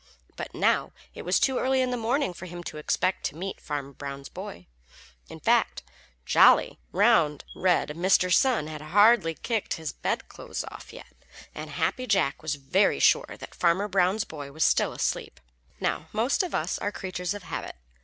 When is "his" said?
9.75-9.93